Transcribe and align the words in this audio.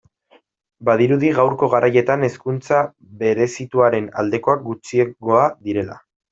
Badirudi 0.87 1.33
gaurko 1.39 1.69
garaietan 1.73 2.25
hezkuntza 2.29 2.81
berezituaren 3.21 4.11
aldekoak 4.25 4.67
gutxiengoa 4.73 5.49
direla. 5.71 6.05